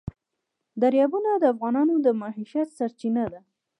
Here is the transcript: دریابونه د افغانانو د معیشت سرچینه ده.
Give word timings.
دریابونه 0.81 1.31
د 1.37 1.43
افغانانو 1.53 1.95
د 2.05 2.07
معیشت 2.21 2.69
سرچینه 2.77 3.23
ده. 3.31 3.41